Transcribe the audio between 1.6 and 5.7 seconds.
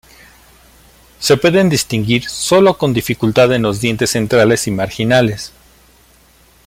distinguir sólo con dificultad en los dientes centrales y marginales.